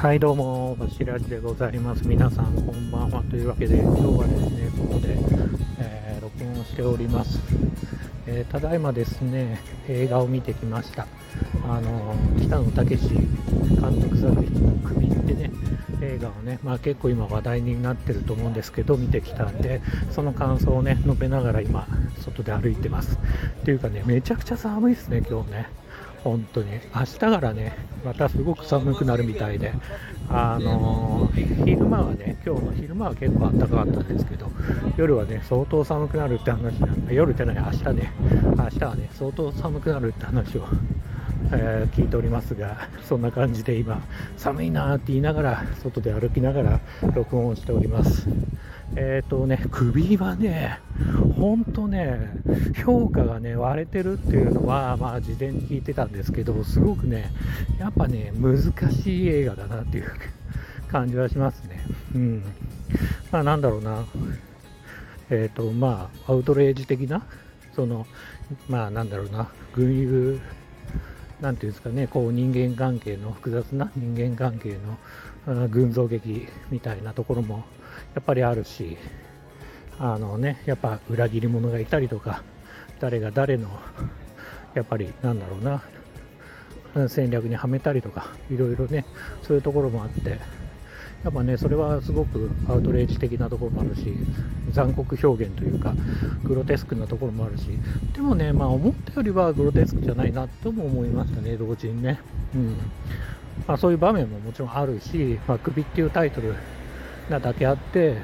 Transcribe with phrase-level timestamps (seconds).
[0.00, 2.08] はいどうもバシラジでございます。
[2.08, 5.14] 皆さんこんばんはというわけで今日はですねここで、
[5.78, 7.38] えー、録音しております、
[8.26, 11.06] えー、ただいまですね映画を見てきました。
[11.68, 13.08] あの北野武
[13.76, 15.50] 監督作品の首ってね
[16.00, 19.82] 映画をね、まあ、結構今話題になってると思うんですけど見てきたんで
[20.12, 21.86] その感想をね述べながら今
[22.22, 23.18] 外で歩いてます。
[23.60, 25.79] っていうかねめちゃくちゃ寒いですね今日ね。
[26.22, 26.70] 本当に。
[26.94, 29.72] 明日からねまたすごく寒くなるみたいで。
[30.32, 34.48] あのー、昼間はね今日の昼間は結構暖かかったんですけど
[34.96, 38.12] 夜はね相当寒くなるって話なんで夜ってない明日ね。
[38.56, 40.66] 明日はね相当寒くなるって話を
[41.52, 44.02] えー、聞いておりますが、そんな感じで今、
[44.36, 46.80] 寒いなって言いながら、外で歩きながら
[47.14, 48.28] 録音しております。
[48.96, 50.80] えっ、ー、とね、首はね、
[51.36, 52.30] ほんとね、
[52.84, 57.30] 評価がね、割れてるっていうのは、まあ、事前に聞いてたんですけど、すごくね、
[57.78, 60.12] やっぱね、難しい映画だなっていう
[60.88, 61.80] 感じはしますね。
[62.14, 62.42] うん。
[63.30, 64.04] まあ、なんだろうな、
[65.30, 67.22] えっ、ー、と、まあ、アウトレイジ的な、
[67.74, 68.06] その、
[68.68, 70.40] まあ、なんだろうな、群雄、
[71.40, 74.76] なんていうんですかね、こう人間関係の複雑な人間関係
[75.46, 77.64] の群像劇みたいなところも
[78.14, 78.98] やっぱりあるし、
[79.98, 82.42] あのね、やっぱ裏切り者がいたりとか、
[83.00, 83.68] 誰が誰の、
[84.74, 89.06] やっぱりなんだろうな、戦略にはめたりとか、いろいろね、
[89.42, 90.38] そういうところもあって、
[91.24, 94.14] やっぱね、それはすごくアウトレイジ的なところもあるし、
[94.72, 95.94] 残酷表現というか、
[96.44, 97.66] グロテスクなところもあるし、
[98.14, 102.20] でもね、まあ思ったよりはグロテスクじゃないなとも思いましたね、同時にね。
[102.54, 102.76] うん。
[103.66, 106.54] まあ、そういう場面ももちろんあるし、まあ、首っていうタイトル
[107.28, 108.16] なだけあって、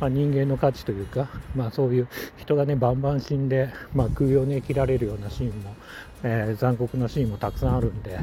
[0.00, 5.74] まあ、人間の価値というか、まあ、そういう人がねバンバン死んで、まあ、空をね切られるようなシーンも、
[6.22, 8.18] えー、残酷なシーンもたくさんあるんで、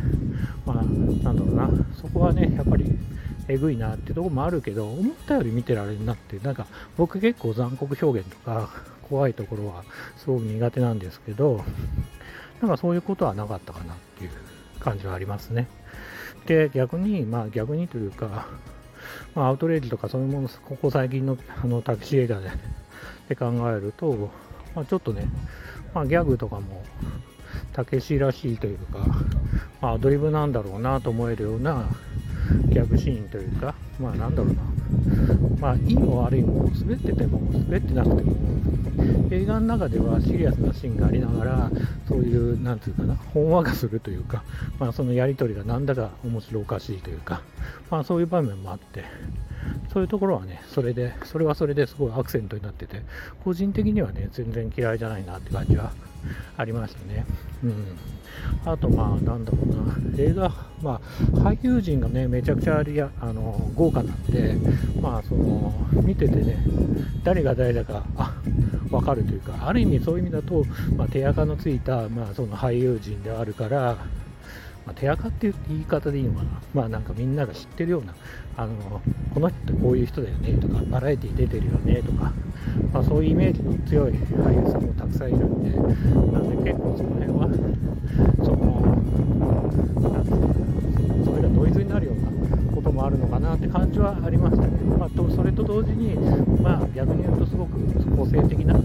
[0.66, 1.70] まあ、なんだろうな。
[1.96, 2.86] そこはねやっぱり
[3.48, 6.40] えぐいなってとこもあるけど思ったより見てられるなって。
[6.40, 6.66] なんか
[6.98, 8.70] 僕結構残酷表現とか
[9.10, 9.84] 怖いところは
[10.18, 11.64] すごく苦手なんですけど
[12.62, 14.32] なんかそういうことはなかったかなっていう
[14.80, 15.68] 感じはありますね。
[16.46, 18.48] で逆にまあ逆にというか
[19.36, 22.52] まあ、アウトレイジとかそういうもの、ここ最近のあのタクシー映画で
[23.30, 24.30] で考えると、
[24.76, 25.28] まあ、ちょっとね、
[25.94, 26.84] まあ、ギャグとかも、
[27.72, 29.00] たけしらしいというか、
[29.82, 31.86] まあ、アドリブなんだろうなと思えるような
[32.70, 34.62] ギャグシーンというか、まあなんだろうな、
[35.60, 38.34] まあいいも悪いも滑ってても滑ってなくても
[39.32, 41.72] 映画の中ではシリアスなシーンがありながら
[42.08, 44.44] そういうなんていうかなほんわかするというか、
[44.80, 47.42] まあ、そのやり取りがなんだか面白おかしいというか、
[47.90, 49.04] まあ、そういう場面もあって
[49.94, 53.02] そういうところはねそれでそれはそれですごいアクセントになってて
[53.44, 55.92] 個人的にはね全然嫌いじゃないなって感じは
[56.58, 57.26] ありましたね。
[57.64, 61.02] うん、あと、まあ、なんだろうな、映画、ま
[61.34, 64.56] あ、俳優陣がね、めちゃくちゃありあの豪華なんで、
[65.02, 65.74] まあ、その、
[66.04, 66.58] 見ててね、
[67.24, 68.34] 誰が誰だか、あ
[68.90, 70.64] 分かるというか、ある意味そういう意味だと、
[70.96, 73.98] まあ、手垢のついた、まあ、その俳優陣であるから、
[74.86, 78.14] まあ、手垢っていう言い方でいいのかな、まあなんかみんなが知ってるような、
[78.58, 79.02] あの
[79.34, 82.34] この人ってこういう人だよねとか、バラエティー出てるよねとか、
[82.92, 85.70] まあ、そういうイメージの強い俳優さんもたくさんいるんで、
[86.32, 87.48] なんで結構その辺は、
[88.44, 88.82] その、
[90.12, 94.74] なんですか、それがノイズになるようなこともあるのかなって感じはありましたね。
[95.00, 96.16] まあ、それと同時に、
[96.62, 97.80] まあ逆に言うとすごく
[98.16, 98.76] 個性的な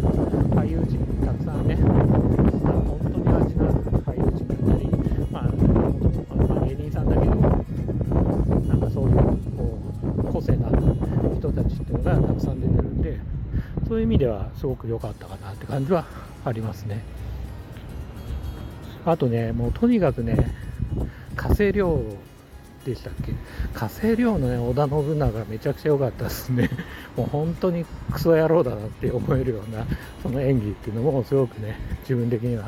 [13.98, 16.04] そういう意味ではすごく良かったかなって感じは
[16.44, 17.02] ありますね。
[19.04, 20.54] あとね、もうとにかくね、
[21.34, 22.00] 火星量
[22.84, 23.32] でしたっけ？
[23.74, 26.70] 火星量のね、織田信長めちゃくちゃ良かったですね。
[27.18, 29.84] もう本当にクソ野郎だなって思えるような、
[30.22, 32.66] その演技っていうのもすごくね、自分的には、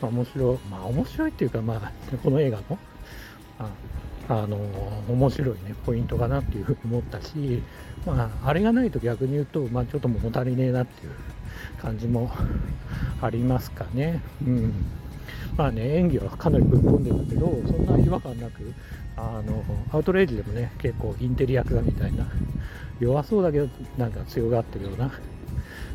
[0.00, 1.92] ま、面白い、まあ面白いっていうか、まあ、
[2.24, 2.76] この映画の、
[3.60, 3.68] あ
[4.40, 4.56] あの
[5.08, 7.62] 面白いね、ポイントかなっていうふうに思ったし、
[8.06, 11.12] まあ、あれがないと逆に言うと、まあ、ちょっと物足りねえなっていう
[11.80, 12.30] 感じも
[13.20, 14.20] ありますかね。
[14.46, 14.72] うん
[15.56, 18.72] まあね、演技はかなりぶっ込んでたけど、そんな違和感なく、
[19.16, 19.62] あの
[19.92, 22.26] アウトレイジでもね、結構インテリ役だみたいな、
[23.00, 23.68] 弱そうだけど、
[23.98, 25.12] なんか強がってるような、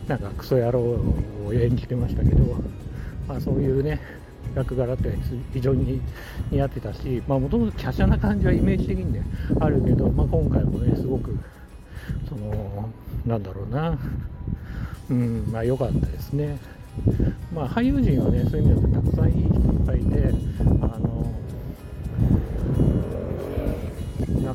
[0.07, 2.55] なんかクソ野郎を演じてましたけど、
[3.27, 3.99] まあ、そういうね、
[4.57, 5.13] 役柄って
[5.53, 6.01] 非常に
[6.51, 9.23] 似合ってたし、もともと華奢な感じはイメージ的にね、
[9.59, 11.37] あるけど、まあ、今回もね、すごく、
[12.27, 12.89] その、
[13.25, 13.97] なんだろうな、
[15.09, 16.57] うん、まあ良かったですね。
[17.53, 20.33] まあ、俳優陣はね、そういう意味ではたくさんいい人いっぱいいて、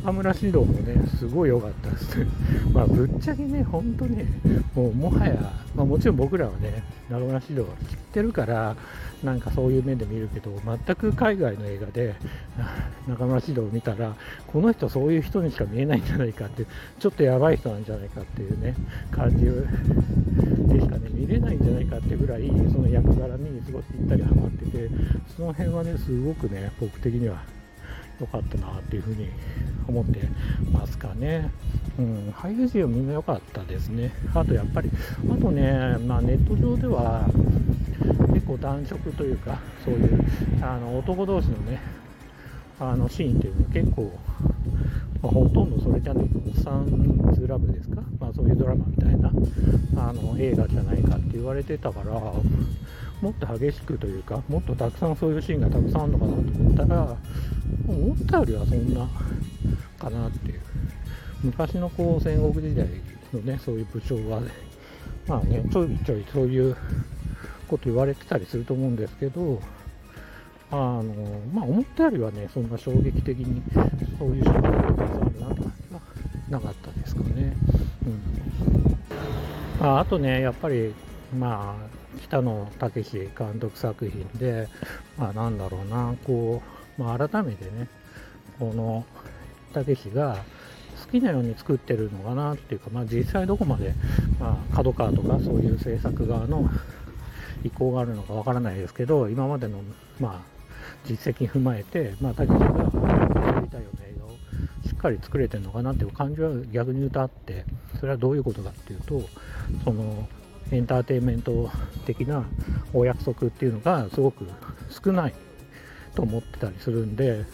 [0.04, 2.26] 中村獅童もね、すごい良かったです。
[2.74, 4.26] まあ、ぶっちゃけね、ほんとね、
[4.74, 5.34] もうもはや、
[5.76, 8.74] まあ、もちろん僕らはね、中村獅童は知ってるから、
[9.22, 12.16] なんかそういう目で見るけど、全く海外の映画で
[13.06, 14.16] 中村獅童を見たら、
[14.48, 16.66] この人そういう人にしか見えないんじゃないかって、
[16.98, 18.74] ちょっとやばい人なんじゃないかっていうね、
[19.12, 24.90] 感じでしかね、見れないんじゃないかってぐらい、その役柄にすごいぴったりハマってて、
[25.36, 27.40] その辺はね、すごくね、僕的には
[28.22, 29.28] 良かったなっていうふうに
[29.88, 30.20] 思って
[30.72, 31.50] ますかね。
[31.98, 34.12] うん、俳優陣はみんな良かったですね。
[34.32, 34.90] あとやっぱり、
[35.30, 37.26] あとね、まあ、ネット上では
[38.32, 40.24] 結構男色というか、そういう
[40.62, 41.80] あの男同士のね、
[42.78, 44.12] あのシーンっていうのは結構、
[45.22, 49.32] まあ、ほとんどそれじゃねえおっさんズラブですか、まあ、そういうドラマみたいな
[49.96, 52.12] あの映画じゃないかって言われてたから、
[53.22, 57.16] もっと激しくというか、もっとたくさんそういうシーンがたくさんあるのかなと思ったら、
[57.88, 59.08] 思ったよりはそんな
[59.98, 60.60] かなっていう。
[61.44, 62.86] 昔のこう戦国時代
[63.32, 64.48] のね、そういう武将は、ね、
[65.28, 66.76] まあね、ちょいちょいそういう
[67.68, 69.60] こと言われてたりすると思うんですけど、
[70.70, 71.04] あの
[71.52, 73.62] まあ、思ったよりはね、そんな衝撃的に
[74.18, 75.01] そういうシーンが
[76.52, 77.56] なかったですかね。
[78.06, 78.42] うん
[79.80, 80.94] ああとね、やっぱり、
[81.36, 84.68] まあ、北野武監督作品で、
[85.18, 86.62] まあ、なんだろうな、こ
[86.98, 87.88] う、まあ、改めてね、
[88.60, 89.04] この
[89.72, 90.36] 武が
[91.04, 93.92] 好きなように作ってるのかなっていうか、まあ、実際どこまで、
[94.38, 96.70] まあ、角川とかそういう制作側の
[97.64, 99.80] 意向があるのかわからないですけど、今までの、
[100.20, 100.52] まあ、
[101.06, 104.01] 実績踏まえて、まあ、武が作りたいような映画をしっ
[105.02, 107.64] かり作れてるのかなっていう感じは逆に言うとあって、
[107.98, 109.22] それはどういうことかっていうと、
[109.84, 110.28] その、
[110.70, 111.70] エンターテインメント
[112.06, 112.44] 的な
[112.94, 114.46] お約束っていうのがすごく
[115.04, 115.34] 少ない
[116.14, 117.44] と思ってたりするんで、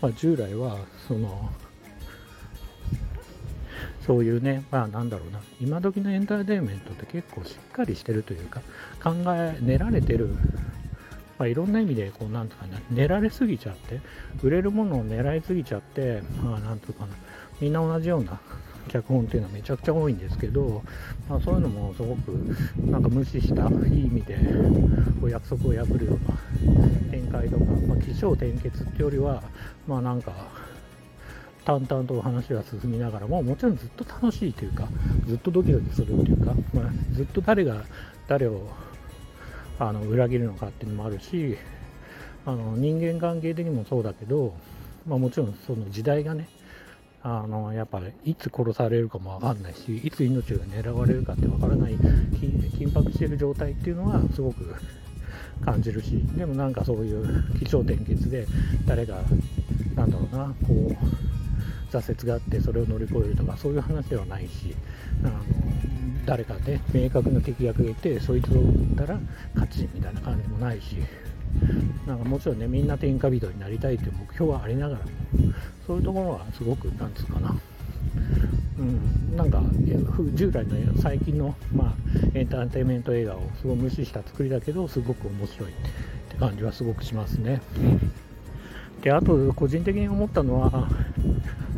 [0.00, 0.78] まあ、従来は
[1.08, 1.50] その
[4.06, 8.60] そういうね、まあなんだろうな、今時のエンターテインメントって結構しっかりしてるというか、
[9.02, 10.34] 考え、練られてる、
[11.42, 13.98] まあ、いろんな意味で、こう、なんとかな、練られすぎちゃって、
[14.44, 17.08] 売れるものを狙いすぎちゃって、まあなんとかな、
[17.60, 18.40] みんな同じような
[18.86, 20.84] 脚本っていうのはめちゃくちゃ多いんですけど、
[21.28, 22.28] まあ、そういうのもすごく
[22.88, 24.36] なんか無視したいい意味で
[25.20, 29.42] お約束を破るような展開とか、まあ、起承転結っていうよりは
[29.86, 30.32] まあなんか
[31.64, 34.88] 淡々と話は進みながらももちろんずっと楽しいというか
[35.26, 37.84] ずっとドキドキするっていうか、まあ、ずっと誰が
[38.26, 38.68] 誰を
[39.82, 41.56] あの裏切るのかっていうのもあるし
[42.46, 44.54] あの人間関係的にもそうだけど、
[45.06, 46.48] まあ、もちろんその時代がね
[47.24, 54.74] あのやっぱりいつ殺されるかもわかんないしいつ命が狙われるかってわからない緊迫してる状態っていうのはすごく
[55.64, 58.46] 感じるしでもなんかそういう起承転結で
[58.86, 59.18] 誰が
[59.96, 64.74] なんだろうなこう挫折があってそれを乗り越えるとかそういう話ではないし
[65.24, 65.61] あの
[66.24, 69.18] 誰か、ね、明確な敵役がいてそいつを撃ったら
[69.54, 70.96] 勝ちみたいな感じもないし
[72.06, 75.10] なんかもちろんねみんな天下人になりたいという目標はありながらも
[75.86, 77.54] そういうところはすごくなんつうかな
[78.78, 79.62] うん、なんか
[80.34, 81.92] 従来の最近の、まあ、
[82.34, 85.72] エンターテインメント映画をすごい無視した作りだけどすごく面白いっ
[86.28, 87.60] て感じはすごくしますね。
[89.02, 90.88] であと個人的に思ったのは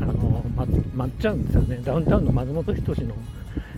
[0.01, 3.15] あのままっちゃんですよねダウンタウンの松本人志の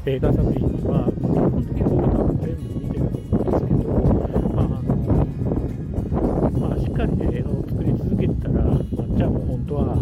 [0.09, 3.91] 映画作品は基本的に僕多分全部見てると思うんですけど、
[4.55, 4.95] まああの
[6.61, 8.83] まあ、しっかり、ね、映画を作り続けてたらまっ
[9.19, 9.97] ちゃんも本当は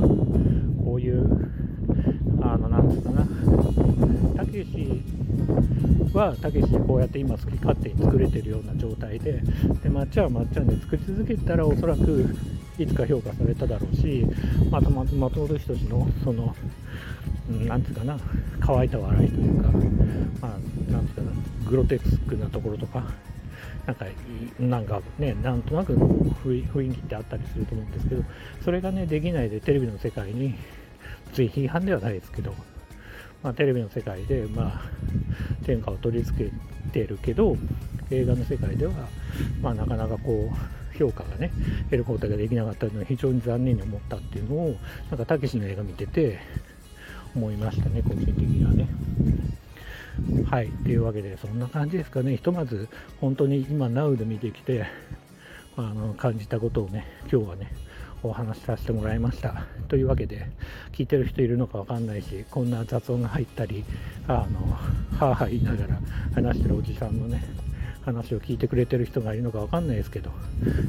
[0.85, 1.51] こういう
[2.43, 3.25] あのなんつうかな
[4.37, 5.03] たけし
[6.13, 9.41] はたけしでこうやって今好き勝手に作れてるような状態で
[9.83, 12.37] でまっちゃんはまっちゃんで作り続けたらおそらく
[12.79, 14.27] いつか評価されただろうし、
[14.71, 16.55] また松本人志のその、
[17.67, 18.19] なんていうかな、
[18.67, 19.69] 乾いた笑いというか、
[20.41, 23.05] まあ、なんていうかな、グロテスクなところとか、
[23.87, 24.07] なんか、
[24.59, 28.25] なんかね、なんとなく雰囲気ってあったりすると思うんですけど、
[28.65, 30.55] それがね、できないでテレビの世界に、
[31.35, 32.55] つい批判ではないですけど、
[33.43, 34.83] まあ、テレビの世界で、まあ、
[35.65, 36.51] 天下を取り付け
[36.91, 37.57] てるけど、
[38.11, 38.93] 映画の世界では、
[39.61, 41.51] まあ、なかなかこう、評価がね、
[41.87, 44.77] 得ることができなかったのは非常に残念に思ったっていうのを、
[45.11, 46.39] なんか、たけしの映画見てて、
[47.35, 48.89] 思いましたね、個人的にはね。
[50.51, 52.37] はい、というわけで、そんな感じですかね。
[52.37, 52.89] ひとまず、
[53.21, 54.87] 本当に今、Now で見てきて、
[55.77, 57.73] あの感じたことをね、今日はね、
[58.23, 59.67] お話しさせてもらいました。
[59.89, 60.47] というわけで、
[60.93, 63.85] 聞いてる人いるのかわかんないし、こんな雑音が入ったり、
[64.29, 64.73] あの、
[65.19, 65.99] はあはあ言いながら
[66.35, 67.45] 話してるおじさんのね、
[68.05, 70.31] 話を聞いてくれてる人がいるのかわかんないですけど、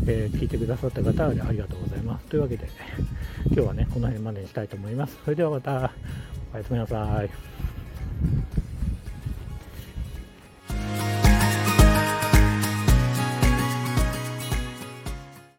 [0.06, 2.26] えー、聞いてくださった方はありがとうございます。
[2.28, 2.70] というわけで、
[3.48, 5.18] 今日はね、この辺までにしたいと思います。
[5.24, 5.92] それではまた、
[6.54, 7.30] おやすみなさい。